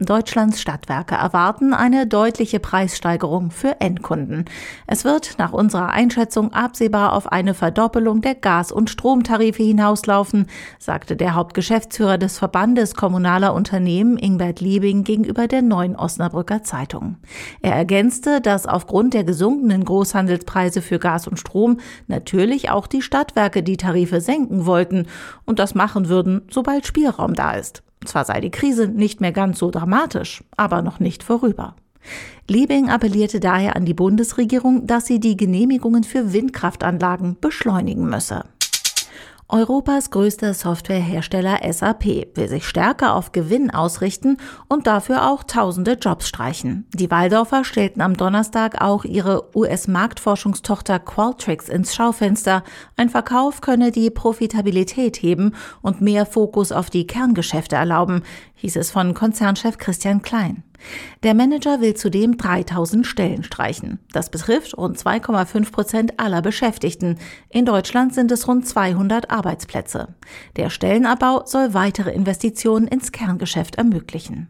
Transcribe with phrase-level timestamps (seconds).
[0.00, 4.44] Deutschlands Stadtwerke erwarten eine deutliche Preissteigerung für Endkunden.
[4.86, 10.46] Es wird nach unserer Einschätzung absehbar auf eine Verdoppelung der Gas- und Stromtarife hinauslaufen,
[10.78, 17.16] sagte der Hauptgeschäftsführer des Verbandes kommunaler Unternehmen Ingbert Liebing gegenüber der neuen Osnabrücker Zeitung.
[17.60, 23.64] Er ergänzte, dass aufgrund der gesunkenen Großhandelspreise für Gas und Strom natürlich auch die Stadtwerke
[23.64, 25.06] die Tarife senken wollten
[25.44, 27.82] und das machen würden sobald Spielraum da ist.
[28.08, 31.76] Zwar sei die Krise nicht mehr ganz so dramatisch, aber noch nicht vorüber.
[32.48, 38.44] Liebing appellierte daher an die Bundesregierung, dass sie die Genehmigungen für Windkraftanlagen beschleunigen müsse.
[39.50, 44.36] Europas größter Softwarehersteller SAP will sich stärker auf Gewinn ausrichten
[44.68, 46.86] und dafür auch tausende Jobs streichen.
[46.92, 52.62] Die Waldorfer stellten am Donnerstag auch ihre US-Marktforschungstochter Qualtrics ins Schaufenster.
[52.96, 58.24] Ein Verkauf könne die Profitabilität heben und mehr Fokus auf die Kerngeschäfte erlauben,
[58.56, 60.62] hieß es von Konzernchef Christian Klein.
[61.22, 63.98] Der Manager will zudem 3000 Stellen streichen.
[64.12, 67.18] Das betrifft rund 2,5 Prozent aller Beschäftigten.
[67.48, 70.14] In Deutschland sind es rund 200 Arbeitsplätze.
[70.56, 74.48] Der Stellenabbau soll weitere Investitionen ins Kerngeschäft ermöglichen.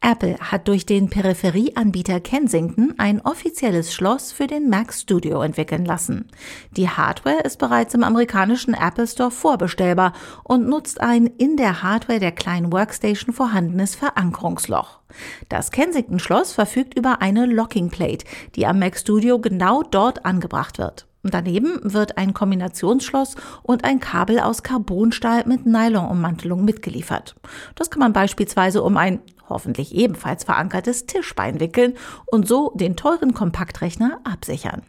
[0.00, 6.28] Apple hat durch den Peripherieanbieter Kensington ein offizielles Schloss für den Mac Studio entwickeln lassen.
[6.70, 10.12] Die Hardware ist bereits im amerikanischen Apple Store vorbestellbar
[10.44, 15.00] und nutzt ein in der Hardware der kleinen Workstation vorhandenes Verankerungsloch.
[15.48, 21.08] Das Kensington-Schloss verfügt über eine Locking Plate, die am Mac Studio genau dort angebracht wird.
[21.24, 27.34] Daneben wird ein Kombinationsschloss und ein Kabel aus Carbonstahl mit Nylonummantelung mitgeliefert.
[27.74, 31.94] Das kann man beispielsweise um ein hoffentlich ebenfalls verankertes Tischbein wickeln
[32.26, 34.82] und so den teuren Kompaktrechner absichern.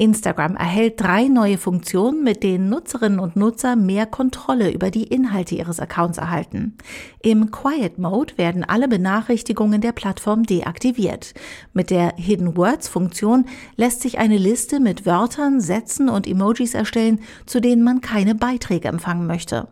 [0.00, 5.54] Instagram erhält drei neue Funktionen, mit denen Nutzerinnen und Nutzer mehr Kontrolle über die Inhalte
[5.54, 6.78] ihres Accounts erhalten.
[7.22, 11.34] Im Quiet Mode werden alle Benachrichtigungen der Plattform deaktiviert.
[11.74, 13.44] Mit der Hidden Words Funktion
[13.76, 18.88] lässt sich eine Liste mit Wörtern, Sätzen und Emojis erstellen, zu denen man keine Beiträge
[18.88, 19.68] empfangen möchte.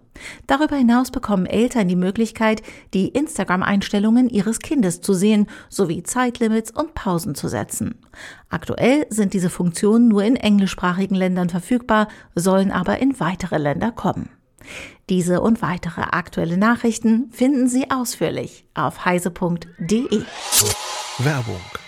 [0.46, 2.62] Darüber hinaus bekommen Eltern die Möglichkeit,
[2.94, 7.96] die Instagram-Einstellungen ihres Kindes zu sehen, sowie Zeitlimits und Pausen zu setzen.
[8.48, 14.30] Aktuell sind diese Funktionen nur in englischsprachigen Ländern verfügbar, sollen aber in weitere Länder kommen.
[15.08, 20.22] Diese und weitere aktuelle Nachrichten finden Sie ausführlich auf heise.de.
[21.18, 21.87] Werbung